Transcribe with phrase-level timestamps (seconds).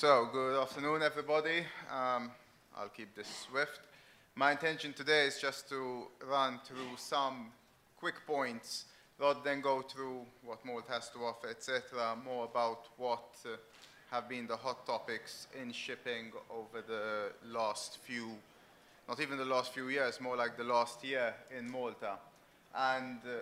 [0.00, 1.66] So, good afternoon, everybody.
[1.92, 2.30] Um,
[2.76, 3.80] I'll keep this swift.
[4.36, 7.50] My intention today is just to run through some
[7.98, 8.84] quick points
[9.18, 13.56] rather than go through what Malta has to offer, etc., more about what uh,
[14.12, 18.28] have been the hot topics in shipping over the last few,
[19.08, 22.18] not even the last few years, more like the last year in Malta.
[22.72, 23.40] And uh,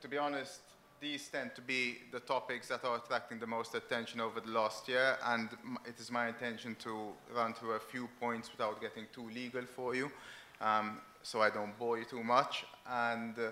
[0.00, 0.62] to be honest,
[1.02, 4.88] these tend to be the topics that are attracting the most attention over the last
[4.88, 5.48] year, and
[5.84, 9.96] it is my intention to run through a few points without getting too legal for
[9.96, 10.10] you,
[10.60, 12.64] um, so I don't bore you too much.
[12.88, 13.50] And uh,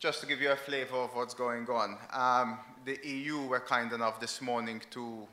[0.00, 3.92] just to give you a flavor of what's going on, um, the EU were kind
[3.92, 5.28] enough this morning to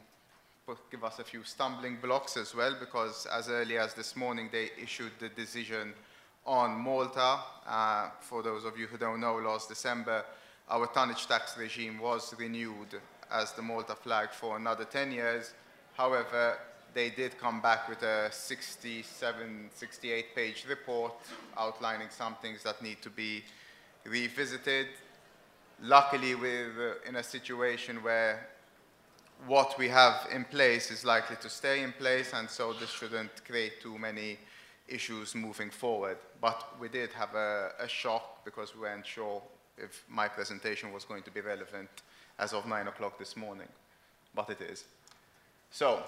[0.92, 4.70] give us a few stumbling blocks as well, because as early as this morning they
[4.80, 5.92] issued the decision
[6.46, 7.40] on Malta.
[7.66, 10.24] Uh, for those of you who don't know, last December,
[10.70, 13.00] our tonnage tax regime was renewed
[13.32, 15.54] as the Malta flag for another 10 years.
[15.94, 16.58] However,
[16.94, 21.14] they did come back with a 67, 68 page report
[21.58, 23.44] outlining some things that need to be
[24.06, 24.88] revisited.
[25.82, 28.48] Luckily, we're in a situation where
[29.48, 33.44] what we have in place is likely to stay in place, and so this shouldn't
[33.44, 34.38] create too many
[34.88, 36.18] issues moving forward.
[36.40, 39.42] But we did have a, a shock because we weren't sure
[39.78, 41.90] if my presentation was going to be relevant
[42.40, 43.68] as of 9 o'clock this morning,
[44.34, 44.86] but it is.
[45.72, 46.04] So,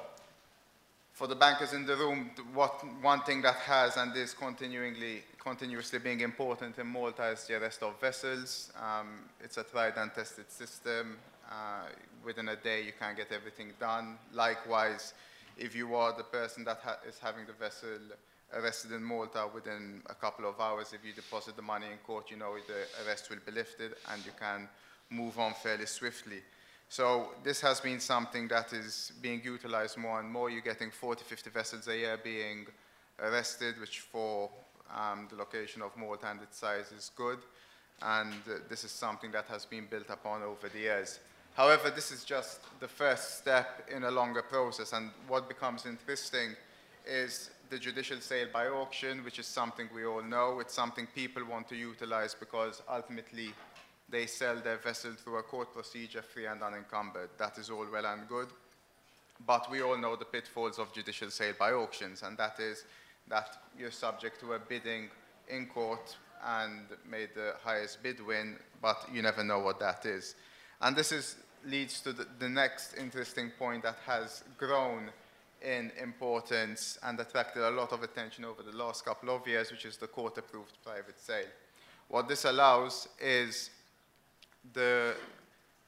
[1.13, 5.99] for the bankers in the room, what, one thing that has and is continually, continuously
[5.99, 8.71] being important in Malta is the arrest of vessels.
[8.77, 11.17] Um, it's a tried and tested system.
[11.49, 11.85] Uh,
[12.25, 14.17] within a day, you can get everything done.
[14.33, 15.13] Likewise,
[15.57, 17.99] if you are the person that ha is having the vessel
[18.53, 20.93] arrested in Malta within a couple of hours.
[20.93, 24.25] If you deposit the money in court, you know the arrest will be lifted and
[24.25, 24.67] you can
[25.09, 26.41] move on fairly swiftly.
[26.87, 30.49] So this has been something that is being utilized more and more.
[30.49, 32.67] You're getting 40, 50 vessels a year being
[33.19, 34.49] arrested, which for
[34.95, 37.39] um, the location of Malta and its size is good.
[38.01, 41.19] And uh, this is something that has been built upon over the years.
[41.55, 44.91] However, this is just the first step in a longer process.
[44.93, 46.55] And what becomes interesting
[47.07, 50.59] is the judicial sale by auction, which is something we all know.
[50.59, 53.53] It's something people want to utilize because ultimately
[54.09, 57.29] they sell their vessel through a court procedure free and unencumbered.
[57.37, 58.47] That is all well and good.
[59.45, 62.85] But we all know the pitfalls of judicial sale by auctions, and that is
[63.27, 65.09] that you're subject to a bidding
[65.49, 66.15] in court
[66.45, 70.35] and may the highest bid win, but you never know what that is.
[70.81, 75.09] And this is, leads to the, the next interesting point that has grown
[75.65, 79.85] in importance and attracted a lot of attention over the last couple of years, which
[79.85, 81.47] is the court-approved private sale.
[82.07, 83.71] What this allows is
[84.73, 85.15] the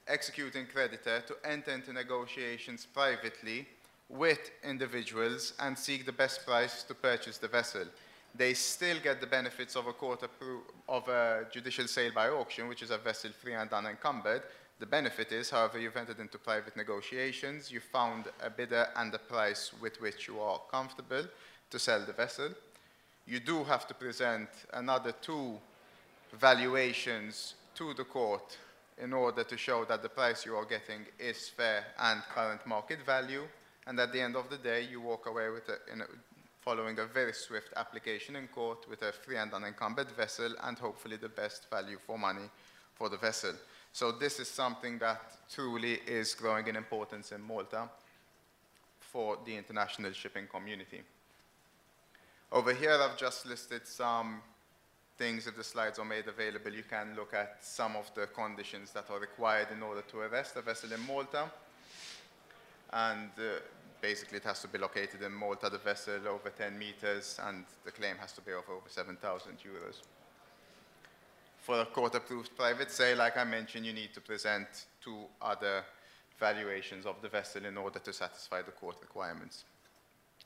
[0.07, 3.67] executing creditor to enter into negotiations privately
[4.09, 7.85] with individuals and seek the best price to purchase the vessel.
[8.33, 10.23] They still get the benefits of a court
[10.87, 14.43] of a judicial sale by auction, which is a vessel free and unencumbered,
[14.79, 19.17] the benefit is, however, you've entered into private negotiations, you found a bidder and a
[19.17, 21.23] price with which you are comfortable
[21.71, 22.49] to sell the vessel.
[23.25, 25.57] You do have to present another two
[26.39, 28.57] valuations to the court
[29.01, 32.99] in order to show that the price you are getting is fair and current market
[33.05, 33.43] value.
[33.85, 36.05] And at the end of the day, you walk away with a, a,
[36.61, 41.15] following a very swift application in court with a free and unencumbered vessel and hopefully
[41.15, 42.49] the best value for money
[42.95, 43.53] for the vessel.
[43.97, 45.19] So this is something that
[45.51, 47.89] truly is growing in importance in Malta
[48.99, 51.01] for the international shipping community.
[52.51, 54.43] Over here, I've just listed some
[55.17, 55.47] things.
[55.47, 59.09] If the slides are made available, you can look at some of the conditions that
[59.09, 61.45] are required in order to arrest a vessel in Malta.
[62.93, 63.61] And uh,
[63.99, 67.91] basically, it has to be located in Malta, the vessel over 10 meters, and the
[67.91, 70.03] claim has to be of over 7,000 euros
[71.67, 75.83] for a court-approved private sale, like I mentioned, you need to present two other
[76.39, 79.65] valuations of the vessel in order to satisfy the court requirements.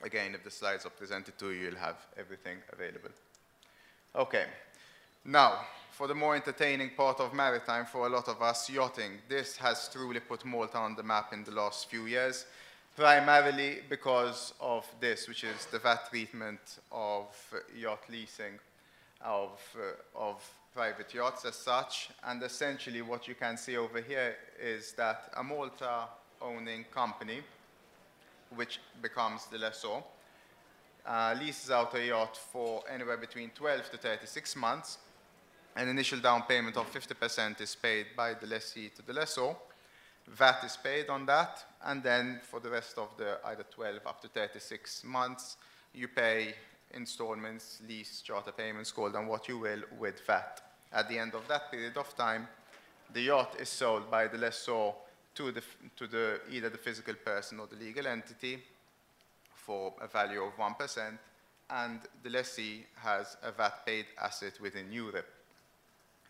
[0.02, 3.10] Again, if the slides are presented to you, you'll have everything available.
[4.16, 4.46] Okay,
[5.24, 5.60] now,
[5.92, 9.12] for the more entertaining part of maritime, for a lot of us, yachting.
[9.28, 12.46] This has truly put Malta on the map in the last few years,
[12.96, 17.28] primarily because of this, which is the VAT treatment of
[17.78, 18.58] yacht leasing,
[19.24, 20.42] of, uh, of
[20.74, 22.10] private yachts as such.
[22.24, 26.08] And essentially what you can see over here is that a Malta
[26.40, 27.40] owning company,
[28.54, 30.02] which becomes the lessor,
[31.06, 34.98] uh, leases out a yacht for anywhere between 12 to 36 months.
[35.74, 39.54] An initial down payment of 50% is paid by the lessee to the lessor.
[40.28, 44.20] VAT is paid on that, and then for the rest of the either 12 up
[44.20, 45.56] to 36 months,
[45.92, 46.54] you pay
[46.94, 50.60] installments, lease, charter payments, call them what you will, with VAT.
[50.92, 52.48] At the end of that period of time,
[53.12, 54.92] the yacht is sold by the lessor
[55.34, 55.62] to, the,
[55.96, 58.62] to the, either the physical person or the legal entity
[59.54, 61.18] for a value of 1%,
[61.70, 65.28] and the lessee has a VAT paid asset within Europe.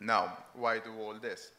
[0.00, 1.50] Now, why do all this?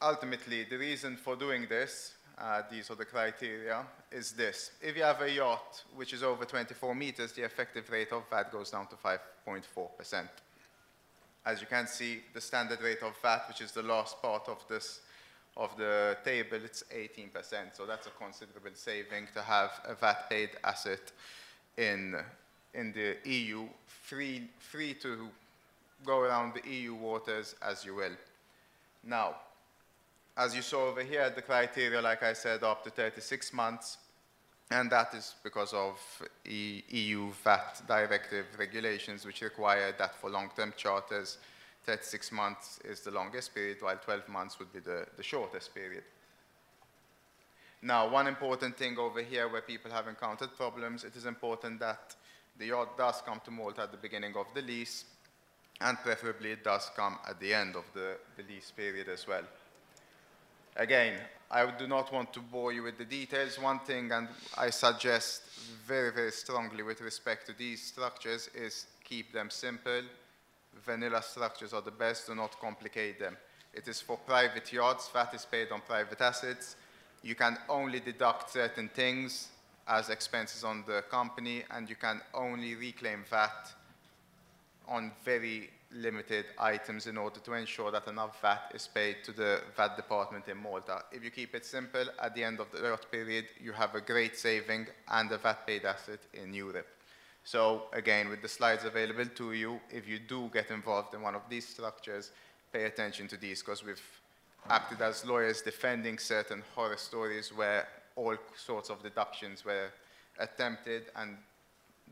[0.00, 4.70] Ultimately, the reason for doing this, uh, these are the criteria, is this.
[4.80, 8.52] If you have a yacht which is over 24 meters, the effective rate of VAT
[8.52, 10.28] goes down to 5.4%.
[11.44, 14.64] As you can see, the standard rate of VAT, which is the last part of
[14.68, 15.00] this
[15.56, 17.74] of the table, it's 18%.
[17.74, 21.12] So that's a considerable saving to have a VAT paid asset
[21.76, 22.16] in,
[22.74, 25.28] in the EU, free, free to
[26.06, 28.16] go around the EU waters as you will.
[29.02, 29.34] Now,
[30.38, 33.98] as you saw over here, the criteria, like I said, up to 36 months,
[34.70, 35.98] and that is because of
[36.44, 41.38] EU VAT directive regulations, which require that for long-term charters,
[41.84, 46.04] 36 months is the longest period, while 12 months would be the, the shortest period.
[47.82, 52.14] Now, one important thing over here where people have encountered problems, it is important that
[52.58, 55.04] the yacht does come to Malta at the beginning of the lease,
[55.80, 59.42] and preferably it does come at the end of the, the lease period as well.
[60.78, 61.14] Again,
[61.50, 63.58] I do not want to bore you with the details.
[63.58, 65.42] One thing, and I suggest
[65.84, 70.02] very, very strongly with respect to these structures, is keep them simple,
[70.86, 73.36] vanilla structures are the best, do not complicate them.
[73.74, 76.76] It is for private yachts, VAT is paid on private assets.
[77.24, 79.48] You can only deduct certain things
[79.88, 83.72] as expenses on the company, and you can only reclaim VAT
[84.86, 89.60] on very limited items in order to ensure that enough VAT is paid to the
[89.76, 91.02] VAT department in Malta.
[91.10, 94.00] If you keep it simple, at the end of the yacht period, you have a
[94.00, 96.86] great saving and a VAT paid asset in Europe.
[97.44, 101.34] So again, with the slides available to you, if you do get involved in one
[101.34, 102.30] of these structures,
[102.72, 104.02] pay attention to these because we've
[104.68, 109.88] acted as lawyers defending certain horror stories where all sorts of deductions were
[110.38, 111.38] attempted and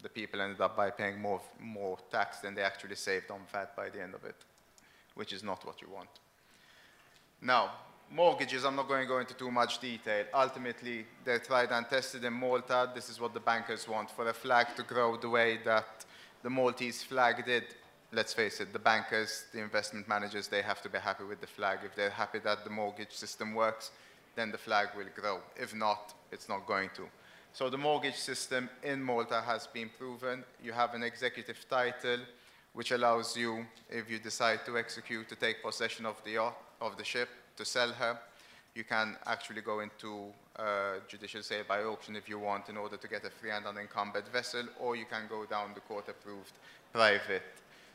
[0.02, 3.74] the people ended up by paying more, more tax than they actually saved on VAT
[3.76, 4.36] by the end of it,
[5.14, 6.08] which is not what you want.
[7.40, 7.72] Now,
[8.10, 10.24] mortgages, I'm not going to go into too much detail.
[10.32, 12.90] Ultimately, they're tried and tested in Malta.
[12.94, 14.10] This is what the bankers want.
[14.10, 16.04] For a flag to grow the way that
[16.42, 17.64] the Maltese flag did,
[18.12, 21.46] let's face it, the bankers, the investment managers, they have to be happy with the
[21.46, 21.80] flag.
[21.84, 23.90] If they're happy that the mortgage system works,
[24.34, 25.40] then the flag will grow.
[25.56, 27.08] If not, it's not going to.
[27.56, 30.44] So the mortgage system in Malta has been proven.
[30.62, 32.18] You have an executive title,
[32.74, 37.04] which allows you, if you decide to execute, to take possession of the, of the
[37.04, 38.18] ship, to sell her.
[38.74, 40.26] You can actually go into
[40.56, 43.64] uh, judicial sale by auction if you want in order to get a free and
[43.64, 46.52] unencumbered vessel, or you can go down the court-approved
[46.92, 47.54] private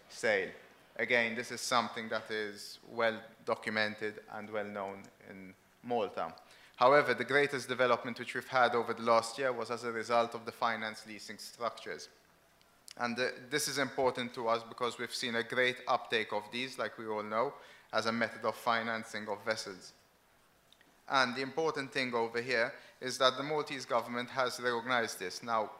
[0.09, 0.49] sale.
[0.95, 5.53] Again, this is something that is well documented and well known in
[5.83, 6.33] Malta.
[6.75, 10.33] However, the greatest development which we've had over the last year was as a result
[10.33, 12.09] of the finance leasing structures.
[12.97, 16.77] And uh, this is important to us because we've seen a great uptake of these,
[16.77, 17.53] like we all know,
[17.93, 19.93] as a method of financing of vessels.
[21.09, 25.43] And the important thing over here is that the Maltese government has recognized this.
[25.43, 25.71] Now,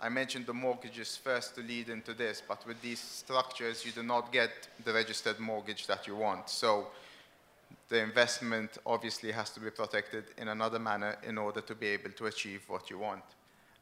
[0.00, 4.02] I mentioned the mortgages first to lead into this, but with these structures, you do
[4.02, 4.50] not get
[4.84, 6.50] the registered mortgage that you want.
[6.50, 6.88] So
[7.88, 12.10] the investment obviously has to be protected in another manner in order to be able
[12.10, 13.24] to achieve what you want.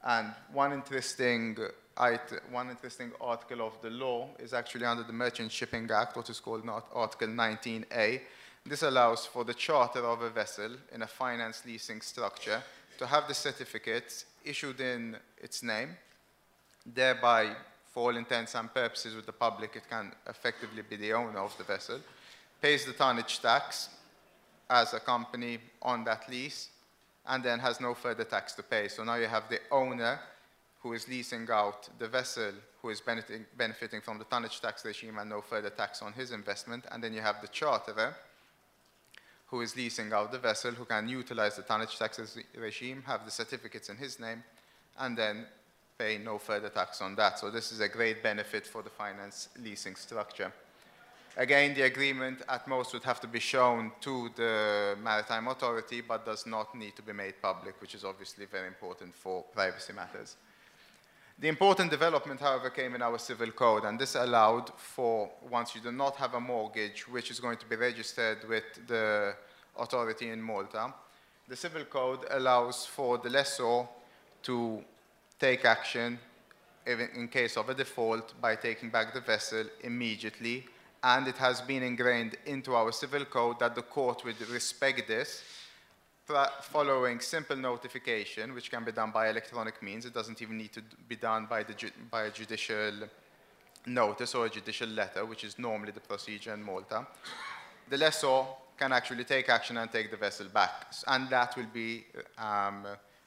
[0.05, 1.57] And one interesting,
[2.51, 6.41] one interesting article of the law is actually under the Merchant Shipping Act, what is
[6.41, 8.21] called Article 19A.
[8.67, 12.63] This allows for the charter of a vessel in a finance leasing structure
[12.99, 15.97] to have the certificates issued in its name,
[16.85, 17.55] thereby,
[17.93, 21.57] for all intents and purposes with the public, it can effectively be the owner of
[21.59, 22.01] the vessel,
[22.63, 23.89] pays the tonnage tax
[24.71, 26.71] as a company on that lease,
[27.27, 28.89] and then has no further tax to pay.
[28.89, 30.19] So now you have the owner
[30.83, 35.31] who is leasing out the vessel who is benefiting, from the tonnage tax regime and
[35.31, 36.85] no further tax on his investment.
[36.91, 38.15] And then you have the charterer
[39.47, 42.21] who is leasing out the vessel who can utilize the tonnage tax
[42.59, 44.43] regime, have the certificates in his name,
[44.99, 45.47] and then
[45.97, 47.39] pay no further tax on that.
[47.39, 50.53] So this is a great benefit for the finance leasing structure.
[51.37, 56.27] Again, the agreement at most would have to be shown to the Maritime Authority, but
[56.27, 60.37] does not need to be made public, which is obviously very important for privacy matters.
[61.39, 65.81] The important development, however, came in our civil code, and this allowed for, once you
[65.81, 69.35] do not have a mortgage, which is going to be registered with the
[69.79, 70.93] authority in Malta.
[71.49, 73.89] The civil code allows for the lessor
[74.43, 74.85] to
[75.41, 76.19] take action
[76.87, 80.67] in case of a default by taking back the vessel immediately.
[81.05, 85.43] And it has been ingrained into our civil code that the court would respect this
[86.63, 90.07] following simple notification, which can be done by electronic means.
[90.07, 91.75] It doesn't even need to be done by, the,
[92.11, 92.93] by a judicial
[93.87, 97.07] notice or a judicial letter, which is normally the procedure in Malta.
[97.91, 98.45] The lessor
[98.79, 100.93] can actually take action and take the vessel back.
[101.07, 102.05] And that will be
[102.39, 102.87] um,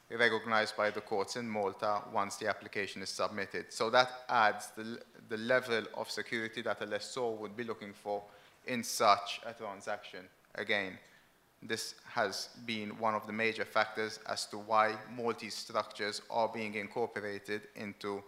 [0.09, 3.71] recognized by the courts in Malta once the application is submitted.
[3.73, 8.21] So that adds the, the level of security that a lessor would be looking for
[8.67, 10.25] in such a transaction.
[10.55, 10.97] Again,
[11.61, 16.75] this has been one of the major factors as to why Maltese structures are being
[16.75, 18.23] incorporated into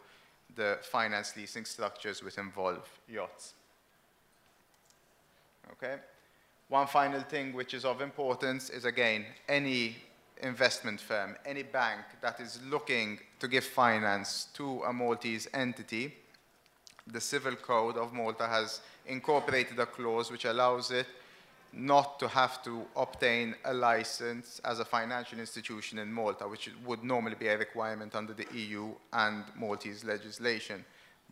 [0.56, 3.54] the finance leasing structures which involve yachts.
[5.74, 5.96] Okay.
[6.70, 9.98] One final thing which is of importance is again, any
[10.42, 16.14] investment firm, any bank that is looking to give finance to a Maltese entity,
[17.12, 21.08] the Civil Code of Malta has incorporated a clause which allows it
[21.74, 27.04] not to have to obtain a license as a financial institution in Malta, which would
[27.04, 30.84] normally be a requirement under the EU and Maltese legislation.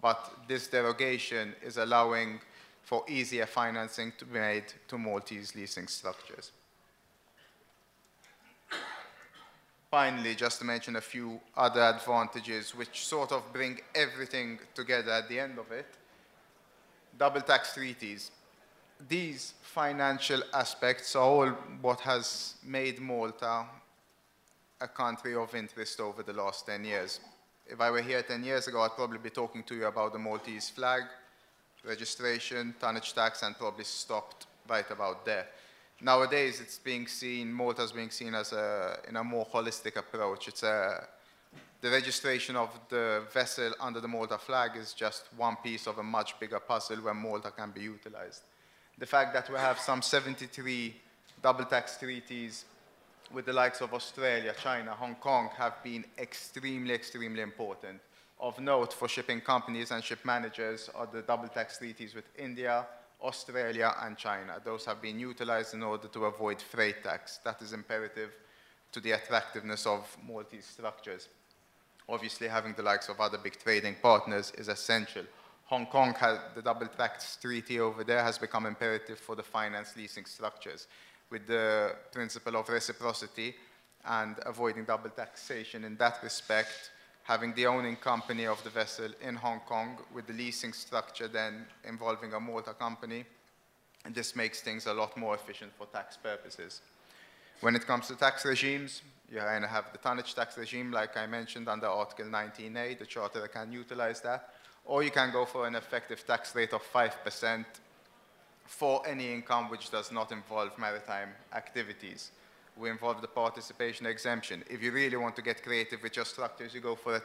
[0.01, 2.39] But this derogation is allowing
[2.83, 6.51] for easier financing to be made to Maltese leasing structures.
[9.95, 15.29] Finally, just to mention a few other advantages which sort of bring everything together at
[15.29, 15.87] the end of it.
[17.17, 18.31] Double tax treaties
[19.07, 21.49] these financial aspects are all
[21.81, 23.65] what has made Malta
[24.81, 27.21] a country of interest over the last 10 years.
[27.65, 30.19] If I were here 10 years ago, I'd probably be talking to you about the
[30.19, 31.03] Maltese flag,
[31.85, 35.47] registration, tonnage tax, and probably stopped right about there.
[36.01, 40.47] Nowadays, it's being seen, Malta's being seen as a, in a more holistic approach.
[40.47, 41.07] It's a,
[41.81, 46.03] the registration of the vessel under the Malta flag is just one piece of a
[46.03, 48.41] much bigger puzzle where Malta can be utilized
[48.97, 50.95] the fact that we have some 73
[51.41, 52.65] double tax treaties
[53.31, 57.99] with the likes of Australia, China, Hong Kong have been extremely, extremely important.
[58.39, 62.85] Of note for shipping companies and ship managers are the double tax treaties with India,
[63.25, 64.61] Australia, and China.
[64.63, 67.39] Those have been utilized in order to avoid freight tax.
[67.43, 68.31] That is imperative
[68.91, 71.27] to the attractiveness of Maltese structures.
[72.07, 75.23] Obviously, having the likes of other big trading partners is essential.
[75.65, 79.97] Hong Kong has the double tax treaty over there has become imperative for the finance
[79.97, 80.87] leasing structures
[81.31, 83.55] with the principle of reciprocity
[84.05, 86.91] and avoiding double taxation in that respect,
[87.25, 91.65] having the owning company of the vessel in Hong Kong with the leasing structure then
[91.87, 93.25] involving a Malta company,
[94.05, 96.81] and this makes things a lot more efficient for tax purposes.
[97.61, 99.01] When it comes to tax regimes,
[99.31, 102.99] you either have the tonnage tax regime, like I mentioned, under Article 19A.
[102.99, 104.49] The Charter can utilize that
[104.85, 107.65] or you can go for an effective tax rate of 5%
[108.65, 112.31] for any income which does not involve maritime activities.
[112.77, 114.63] We involve the participation exemption.
[114.69, 117.21] If you really want to get creative with your structures, you go for a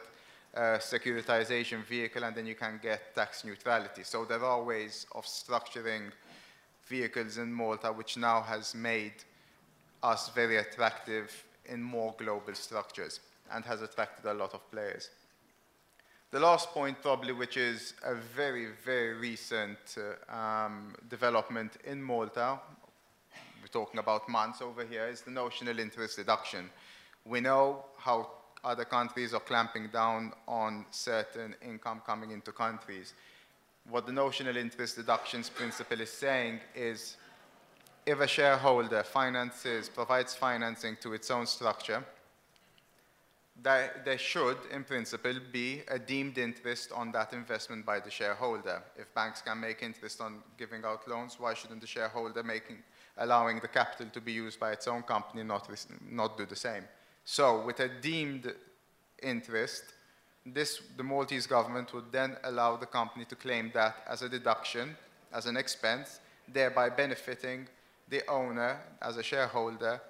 [0.59, 4.03] uh, securitization vehicle and then you can get tax neutrality.
[4.05, 6.11] So there are ways of structuring
[6.87, 9.15] vehicles in Malta which now has made
[10.03, 13.21] us very attractive in more global structures
[13.53, 15.11] and has attracted a lot of players.
[16.33, 22.61] The last point probably, which is a very, very recent uh, um, development in Malta,
[23.73, 26.71] talking about months over here, is the notional interest deduction.
[27.25, 28.31] We know how
[28.63, 33.15] other countries are clamping down on certain income coming into countries.
[33.89, 37.17] What the notional interest deductions principle is saying is
[38.07, 42.05] if a shareholder finances, provides financing to its own structure,
[43.63, 48.83] there, there should, in principle, be a deemed interest on that investment by the shareholder.
[48.97, 52.79] If banks can make interest on giving out loans, why shouldn't the shareholder making,
[53.21, 55.69] allowing the capital to be used by its own company not,
[56.11, 56.85] not do the same?
[57.25, 58.53] So with a deemed
[59.23, 59.85] interest,
[60.45, 64.97] this, the Maltese government would then allow the company to claim that as a deduction,
[65.33, 66.21] as an expense,
[66.53, 67.69] thereby benefiting
[68.09, 70.01] the owner as a shareholder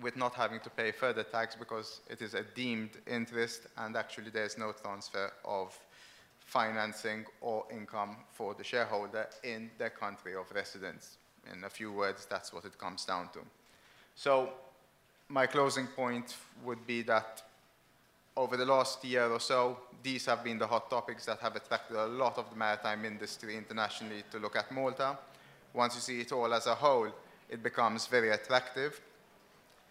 [0.00, 4.30] with not having to pay further tax because it is a deemed interest and actually
[4.30, 5.78] there's no transfer of
[6.40, 11.18] financing or income for the shareholder in their country of residence.
[11.52, 13.40] In a few words, that's what it comes down to.
[14.14, 14.50] So
[15.28, 17.42] my closing point would be that
[18.36, 21.96] over the last year or so, these have been the hot topics that have attracted
[21.96, 25.18] a lot of the maritime industry internationally to look at Malta.
[25.72, 27.08] Once you see it all as a whole,
[27.48, 29.00] it becomes very attractive.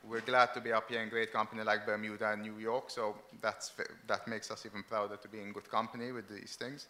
[0.07, 3.15] We're glad to be up here in great company like Bermuda and New York, so
[3.41, 3.71] that's,
[4.07, 6.87] that makes us even prouder to be in good company with these things.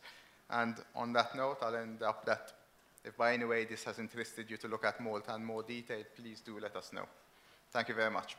[0.49, 2.51] And on that note, I'll end up that
[3.05, 6.03] if by any way this has interested you to look at Malta in more detail,
[6.15, 7.05] please do let us know.
[7.71, 8.35] Thank you very much.